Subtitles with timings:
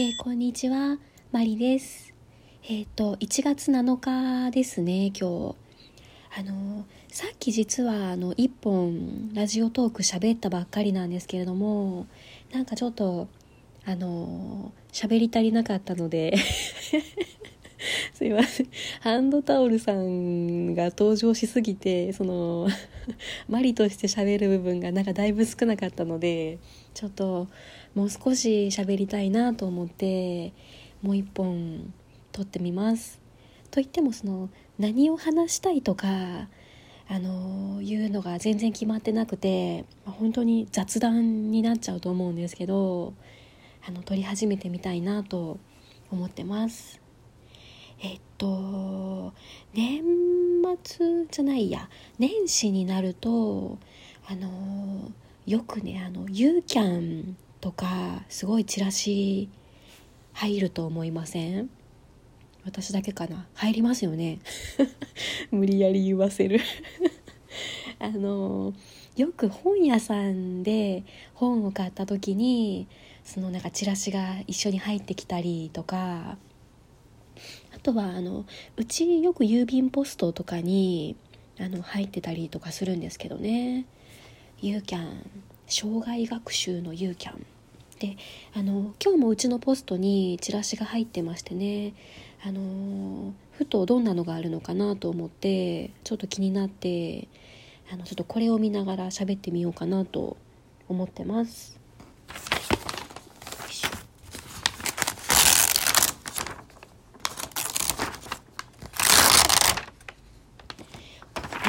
[0.00, 0.96] えー、こんにちは、
[1.32, 2.14] マリです。
[2.62, 5.56] えっ、ー、と、1月7日ですね、今日。
[6.38, 12.06] あの、さっき実は、あの、1本、ラジオトーク喋ったばっかりなんですけれども、
[12.52, 13.26] なんかちょっと、
[13.84, 16.36] あの、喋り足りなかったので
[18.14, 18.68] すいません。
[19.00, 22.68] ハンドタオルさんが登場しすぎて、その、
[23.50, 26.58] マリとして喋る部分がなんかだいぶ少なかったので、
[26.94, 27.48] ちょっと、
[27.94, 30.52] もう少し喋りたいなと思って
[31.02, 31.92] もう一本
[32.32, 33.20] 撮ってみます。
[33.70, 36.06] といってもその何を話したいとか
[37.08, 43.14] あのいうのが全然決まってなくて本当に雑談になっちゃうと思うんですけど
[43.86, 45.58] あの撮り始めてみたいなと
[46.10, 47.00] 思ってます。
[48.00, 49.32] えっと
[49.74, 50.02] 年
[50.84, 53.78] 末じゃないや年始になると
[54.28, 55.10] あの
[55.48, 59.48] よくねあのユーキャンとかすごいチラシ
[60.34, 61.70] 入ると思いません？
[62.66, 63.46] 私だけかな？
[63.54, 64.40] 入りますよね。
[65.50, 66.60] 無理やり言わせる。
[67.98, 68.74] あの
[69.16, 72.86] よく本屋さんで本を買った時に
[73.24, 76.36] そのなんかチラシが一緒に入ってきたりとか
[77.74, 78.44] あとはあの
[78.76, 81.16] うちよく郵便ポストとかに
[81.58, 83.86] あの入ってたりとかするんですけどね。
[84.60, 85.30] ユーキャン
[85.68, 87.46] 障害学習のユーキャン。
[88.00, 88.16] で
[88.54, 91.94] あの今日もうちのポストにチラシが入ってましてね。
[92.44, 97.28] あのふとどんなのがあるのかなと思ってちょっと気になって
[97.92, 100.36] あのちょっとこれを見ながら喋ってみようかなと
[100.88, 101.78] 思ってます。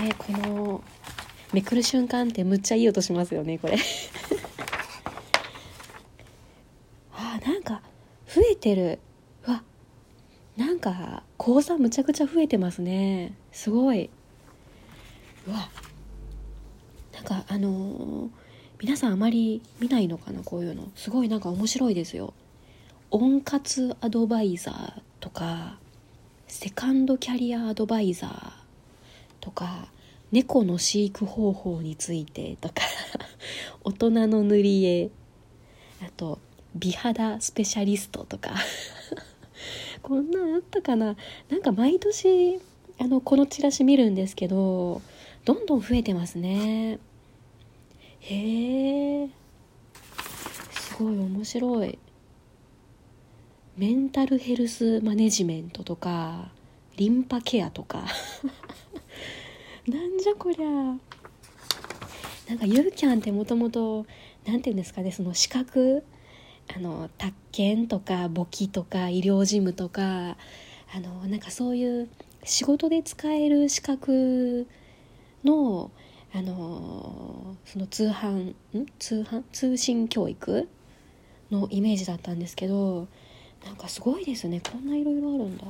[0.00, 0.82] ね、この
[1.52, 3.78] めくる瞬間ってむっちゃいい音しますよねこれ。
[7.12, 7.80] あなんか
[8.26, 8.98] 増えてる。
[9.46, 9.62] わ
[10.56, 13.32] なんか講座むちゃくちゃ増えてますね。
[13.52, 14.10] すごい。
[15.46, 15.70] うわ
[17.14, 18.30] なんかあのー、
[18.80, 20.90] 皆さんあまり見ないのかなこういうの。
[20.94, 22.34] すごいなんか面白いですよ。
[23.10, 25.78] 温活アドバイザーとか
[26.46, 28.52] セカンドキャリアアドバイザー
[29.40, 29.88] とか
[30.30, 32.74] 猫の飼育方法についてとか
[33.82, 35.10] 大人の塗り絵。
[36.02, 36.38] あと
[36.74, 38.50] 美肌スペシャリストとか。
[40.02, 41.16] こんなんあったかな？
[41.48, 42.60] なんか毎年
[42.98, 45.02] あのこのチラシ見るんですけど
[45.44, 46.98] どんどん増えてますね。
[48.20, 49.28] へえ。
[50.70, 51.98] すごい面白い。
[53.76, 56.50] メンタルヘルスマネジメントとか
[56.96, 58.04] リンパケアとか。
[59.88, 60.68] なんじゃこりゃ。
[62.48, 64.06] なんかゆるキャンってもともと
[64.46, 66.04] 何て言うんですかねその資格。
[66.74, 70.36] あの宅建とか簿記とか医療事務とか。
[70.90, 72.08] あのなんかそういう
[72.44, 74.66] 仕事で使える資格
[75.44, 75.90] の
[76.32, 78.86] あのその通販ん？
[78.98, 79.42] 通販？
[79.52, 80.66] 通信教育
[81.50, 83.06] のイメージだったんですけど
[83.66, 84.60] なんかすごいですね。
[84.60, 85.64] こんないろいろあるんだ。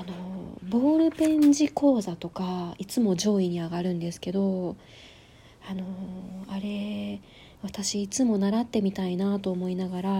[0.00, 0.14] あの
[0.62, 4.76] ボールペン字講座とかいつも上位に上がるんですけど
[5.68, 5.84] あの
[6.48, 7.20] あれ
[7.62, 10.10] 私いつも習ってみたいなと思いながら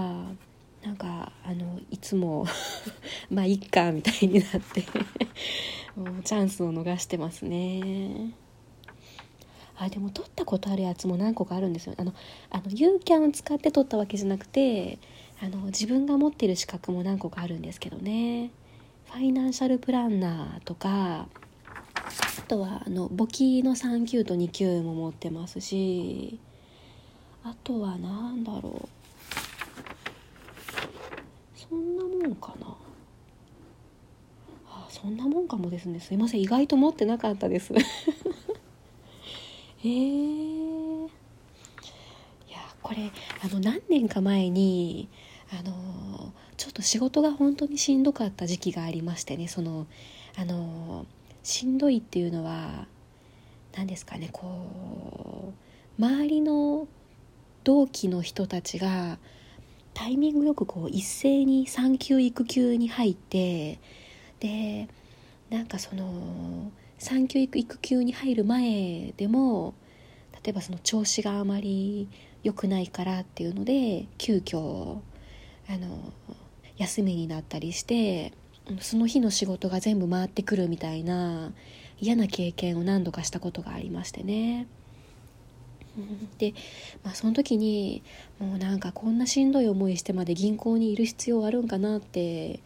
[0.82, 2.44] なんかあのいつも
[3.30, 4.84] まあいっかみたいになって
[5.96, 8.34] もうチャンスを逃してますね。
[9.78, 11.94] あでも取ったことあるやつも何個かあるんですよ。
[11.96, 12.12] あの
[12.50, 14.98] あのユーキャンを使って取ったわけじゃなくて
[15.42, 18.50] あの自分が持ってる資格も何個かあるんですけどね。
[19.10, 21.26] ファイナンシャルプランナーとか
[21.94, 26.38] あとはあの簿記の3級と2級も持ってますし
[27.42, 28.88] あとは何だろう。
[31.56, 32.76] そんなもんかな。
[34.68, 36.00] あそんなもんかもですね。
[36.00, 36.42] すいません。
[36.42, 37.72] 意外と持ってなかったです。
[39.82, 41.10] えー、い
[42.50, 43.10] やこれ
[43.42, 45.08] あの何年か前に
[45.58, 49.86] あのちょっと仕事が本当にしんどかった時期がありましてねその
[50.36, 51.06] あの
[51.42, 52.86] しんどいっていうのは
[53.74, 55.54] 何ですかねこ
[55.98, 56.86] う周りの
[57.64, 59.16] 同期の人たちが
[59.94, 63.78] タイミングよくこう一斉に産休育休に入って
[64.40, 64.86] で
[65.48, 69.72] なんかその産休育休に入る前でも
[70.44, 72.06] 例えばその調子があまり
[72.42, 74.98] 良くないからっていうので急遽
[75.66, 76.12] あの
[76.80, 78.32] 休みになったりして
[78.80, 81.52] その日の仕事が全部回ってくるみたいな
[82.00, 84.66] 嫌な経験を何度かしたことがありましてね
[86.38, 86.54] で、
[87.04, 88.02] まあ、その時に
[88.38, 92.60] もうなんかこんなしんどい思いしてまで銀行にいる必要あるんかなって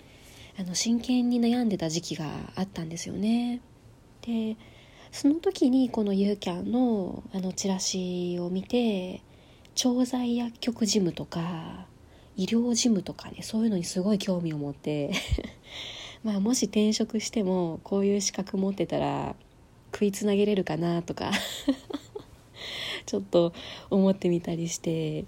[0.56, 3.60] あの真剣に悩んでた時期があったんですよね。
[4.22, 4.56] で
[5.10, 9.22] その時にこのユーキャンのあのチラシを見て
[9.75, 11.87] 調剤薬局事務とか
[12.36, 15.12] 医療事務とかねそういうのにすごい興味を持って
[16.25, 19.36] まあもし転職してもこういう資格持ってたら
[19.92, 21.31] 食いつなげれるかなとか
[23.06, 23.52] ちょっと
[23.90, 25.25] 思ってみたりして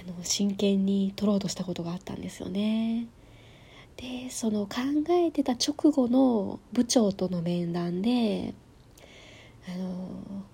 [0.00, 3.06] あの真剣に取ろうとしたことがあったんですよね。
[3.96, 4.76] でその考
[5.10, 8.54] えてた直後の部長との面談で
[9.68, 10.44] あの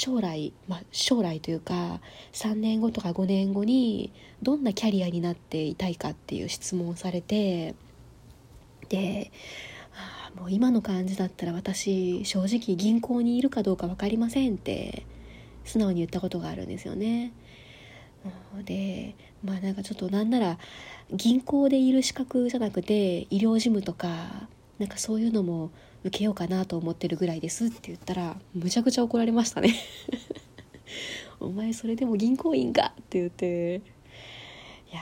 [0.00, 2.00] 将来、まあ、将来というか
[2.32, 4.10] 3年後とか5年後に
[4.40, 7.74] どんなキャリアになっていたいかっていう質問をされて
[8.88, 9.30] で
[10.36, 15.04] もう今の感じだったら私正直銀行にいるかどうか分かりませんって
[15.66, 17.32] 素直に言ったことがあるんですよね。
[18.64, 19.14] で
[19.44, 20.58] まあなんかちょっとなんなら
[21.10, 24.48] 銀行でいる資格じゃなくて医療事務とか
[24.78, 25.70] なんかそういうのも
[26.04, 29.74] 受けようかなと思ってるぐらいですって言ったらむちゃくちゃ怒られましたね。
[31.40, 33.82] お前それでも銀行員かって言って。
[34.90, 35.00] いや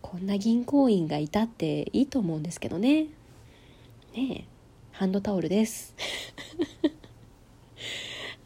[0.00, 3.08] こんな銀行員がいたっていいと思うんですけどね。
[4.14, 4.46] ね
[4.92, 5.94] ハンドタオルです。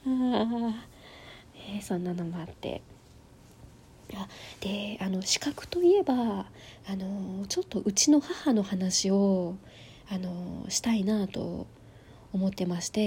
[0.07, 0.87] ああ、
[1.55, 2.81] えー、そんなのもあって。
[4.15, 4.27] あ
[4.61, 6.47] であの資格といえば
[6.87, 9.57] あのちょっとうちの母の話を
[10.11, 11.67] あのしたいなと
[12.33, 13.01] 思ってまして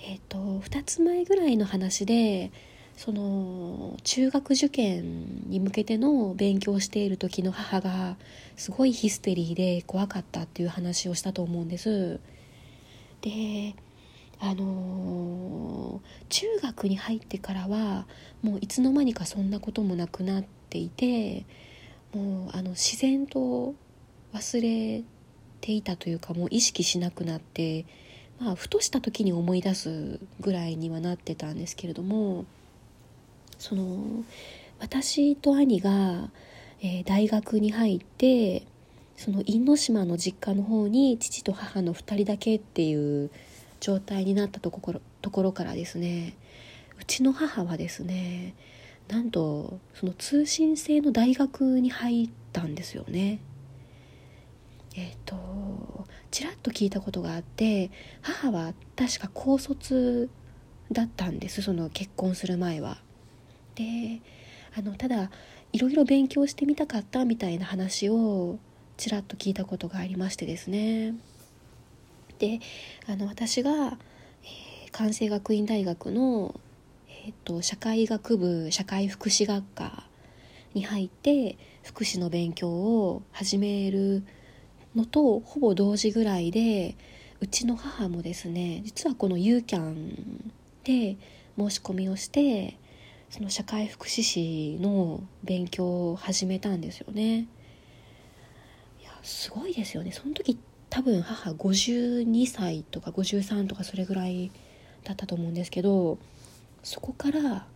[0.00, 2.50] えっ、ー、と2つ前ぐらいの話で
[2.96, 8.16] その中学受験に向けての勉強している時の母が
[8.56, 12.20] すごいヒステリーで怖かったっていう話をしたと思うんです。
[13.20, 13.74] で
[14.38, 18.06] あの中学に入ってからは
[18.42, 21.46] もういつの間にかそんなこともなくなっていて
[22.12, 23.74] もうあの自然と
[24.34, 25.02] 忘れ
[25.64, 27.86] ていたというかもう意識しなくなって、
[28.38, 32.44] まあ、ふとした時に思い出すぐらいにはなってたんですけれども
[33.58, 34.24] その
[34.78, 36.28] 私と兄が、
[36.82, 38.66] えー、大学に入って
[39.16, 43.30] その因島の実家の方に父と母の2人だけっていう
[43.80, 46.36] 状態になったところところからですね
[47.00, 48.54] うちの母はですね
[49.08, 53.38] なんとその通信制の大学に入ったんですよね。
[54.96, 57.90] えっ、ー、とちらっと聞いたことがあって
[58.22, 60.30] 母は確か高卒
[60.92, 62.98] だったんですその結婚する前は。
[63.74, 64.20] で
[64.76, 65.30] あのただ
[65.72, 68.58] いろいろ勉強してみたかったみたいな話を
[68.96, 71.14] ちらっと聞いたことがありましてですね。
[72.38, 72.60] で
[73.06, 76.60] あの私が、えー、関西学院大学の、
[77.08, 80.04] えーと社会学部社会福祉学科
[80.74, 84.24] に入って福祉の勉強を始める
[84.94, 86.96] のとほぼ同時ぐらいで
[87.40, 90.52] うちの母もですね実はこのユーキャン
[90.84, 91.16] で
[91.58, 92.78] 申し込みをして
[93.30, 97.48] その社会福祉士の勉強を始めたんですよね。
[99.00, 100.12] いやすごいですよね。
[100.12, 100.58] その時
[100.88, 104.52] 多分母52歳とか53とかそれぐらい
[105.02, 106.18] だったと思うんですけど
[106.84, 107.66] そこから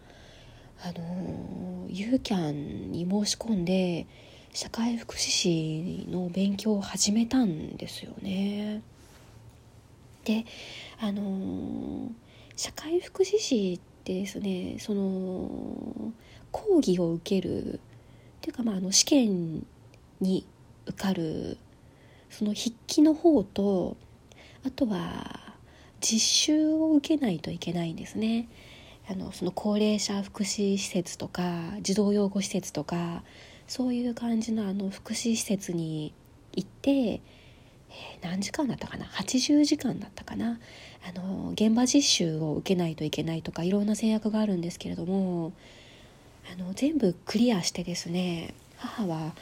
[0.81, 4.07] あのユーキャンに申し込んで
[4.53, 8.83] 社会福祉士の勉強を始めたんですよね。
[10.25, 10.45] で
[11.01, 12.11] あの
[12.57, 16.13] 社会福祉士ってですねその
[16.51, 17.81] 講義を受けるっ
[18.41, 19.67] ていうかまああの試験
[20.21, 20.47] に
[20.87, 21.57] 受かる
[22.31, 23.97] その筆記の方と
[24.67, 25.55] あとは
[26.01, 28.49] 実習を受けないといけないんですね。
[29.11, 31.43] あのその高齢者福祉施設とか
[31.81, 33.23] 児童養護施設とか
[33.69, 36.13] そういう感じのあの福祉施設に
[36.55, 40.59] 行って、えー、何時間だったかな？80時間だったかな？
[41.07, 45.53] あの現場実習を受けないといけないとかいろんな制約があるんですけれども
[46.53, 49.33] あの全部クリアしてですね母は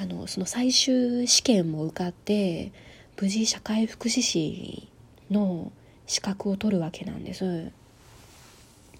[0.00, 2.72] あのその最終試験も受かって
[3.20, 4.88] 無事社会福祉士
[5.30, 5.72] の
[6.06, 7.70] 資格を取るわけなんです。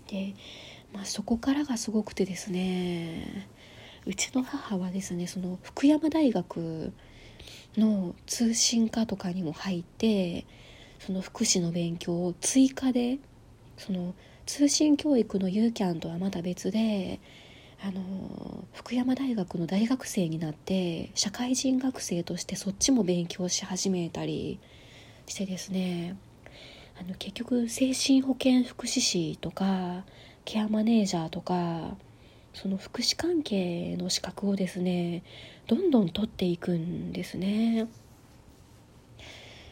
[0.08, 0.34] で、
[0.92, 3.46] まあ、そこからがすごくてですね
[4.07, 6.92] うちの母はですねその福山大学
[7.76, 10.47] の通信科とかにも入って
[10.99, 13.19] その福祉の勉強を追加で
[13.76, 14.14] その
[14.47, 17.21] 通信教育のユーキャンとはまた別で
[17.83, 24.59] あの福山大学の大学生になって社会人学生としてそっちも勉強し始めたり
[25.26, 26.16] してですね
[27.00, 30.04] あの結局精神保健福祉士とか
[30.45, 31.97] ケアマネージャーとか
[32.52, 35.23] その福祉関係の資格をですね
[35.66, 37.88] どんどん取っていくんですね。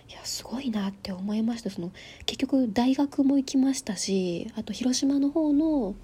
[0.09, 1.71] いやすごいなって思いました。
[1.71, 1.91] その
[2.25, 5.95] 結局大学も行きましたしあと広島の方の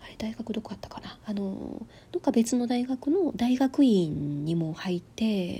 [0.00, 1.18] あれ大学どこあったかな？
[1.26, 5.58] あのどっか別の大学の大学院にも入ってい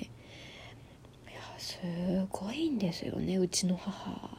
[1.26, 1.76] やす
[2.30, 4.37] ごいんですよねうちの母。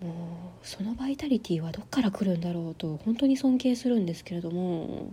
[0.00, 5.12] もうそのバイタリティはどっから来るんだろうと本当に尊敬するんですけれども。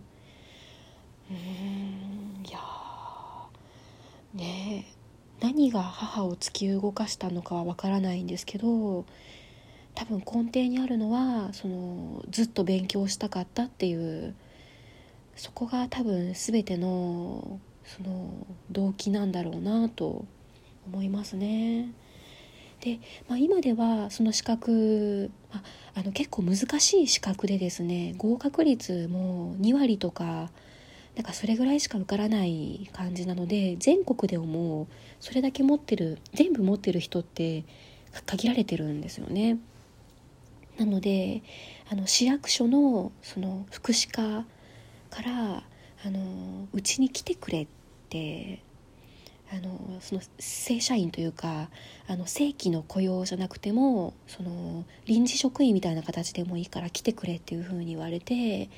[1.31, 2.59] うんいや
[4.33, 4.85] ね
[5.39, 9.05] 何が母を突き動かしたのかはわからないんですけど
[9.95, 14.35] 多分根底にあるのはそのずっと勉強したかったっていう
[15.35, 20.25] そこが多分全てのその動機なんだろうなと
[20.87, 21.91] 思いますね。
[22.83, 22.99] で、
[23.29, 25.61] まあ、今ではその資格、ま
[25.95, 30.51] あ、あの結構難しい資格でですね合格率も2割とか
[31.15, 34.87] なんかそれぐらいしか受からない感じなので全国でも
[35.21, 37.63] それだけ持ってる全部持ってる人って
[38.25, 39.59] 限られてるんですよね。
[40.77, 41.41] なので
[41.89, 44.45] あの市役所のその福祉課
[45.09, 45.63] から
[46.73, 47.67] うちに来てくれっ
[48.09, 48.61] て
[49.53, 51.69] あのその正社員というか
[52.07, 58.69] あの正規の雇用じゃなくてもその臨時職員みたいな形でもいいから来てくれっていうふうに言われて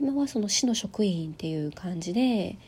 [0.00, 2.58] 今はその市の職員っていう感じで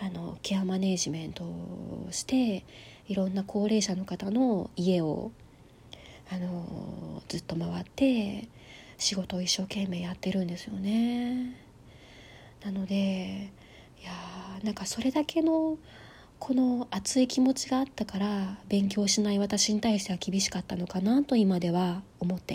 [0.00, 2.64] あのケアマネージメントをして
[3.06, 5.30] いろんな高齢者の方の家を
[6.32, 8.48] あのずっと回って
[8.96, 11.54] 仕事を一生懸命やってるんですよね。
[12.64, 13.50] なので
[14.00, 14.12] いや
[14.62, 15.76] なんかそれだけの
[16.46, 22.52] この熱い気持ちがあったから勉強しない私に対しては厳しかったのかなと今では思って